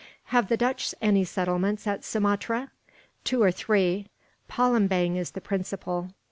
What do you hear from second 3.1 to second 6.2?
"Two or three. Palembang is the principal.